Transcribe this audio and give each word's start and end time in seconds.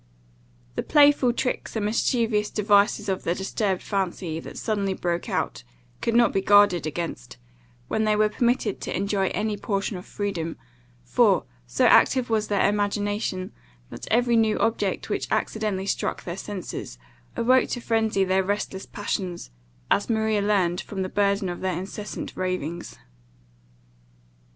The 0.73 0.81
playful 0.81 1.31
tricks 1.31 1.75
and 1.75 1.85
mischievous 1.85 2.49
devices 2.49 3.07
of 3.07 3.21
their 3.21 3.35
disturbed 3.35 3.83
fancy, 3.83 4.39
that 4.39 4.57
suddenly 4.57 4.95
broke 4.95 5.29
out, 5.29 5.63
could 6.01 6.15
not 6.15 6.33
be 6.33 6.41
guarded 6.41 6.87
against, 6.87 7.37
when 7.87 8.03
they 8.03 8.15
were 8.15 8.27
permitted 8.27 8.81
to 8.81 8.97
enjoy 8.97 9.27
any 9.27 9.57
portion 9.57 9.97
of 9.97 10.05
freedom; 10.07 10.57
for, 11.03 11.43
so 11.67 11.85
active 11.85 12.31
was 12.31 12.47
their 12.47 12.67
imagination, 12.67 13.51
that 13.91 14.07
every 14.09 14.35
new 14.35 14.57
object 14.57 15.11
which 15.11 15.27
accidentally 15.31 15.85
struck 15.85 16.23
their 16.23 16.35
senses, 16.35 16.97
awoke 17.37 17.69
to 17.69 17.79
phrenzy 17.79 18.23
their 18.23 18.43
restless 18.43 18.87
passions; 18.87 19.51
as 19.91 20.09
Maria 20.09 20.41
learned 20.41 20.81
from 20.81 21.03
the 21.03 21.09
burden 21.09 21.47
of 21.47 21.61
their 21.61 21.77
incessant 21.77 22.35
ravings. 22.35 22.97